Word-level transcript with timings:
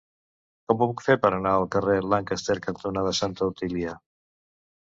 Com 0.71 0.79
ho 0.79 0.87
puc 0.91 1.03
fer 1.07 1.17
per 1.25 1.29
anar 1.39 1.51
al 1.57 1.67
carrer 1.75 1.97
Lancaster 2.13 2.57
cantonada 2.69 3.15
Santa 3.23 3.49
Otília? 3.53 3.95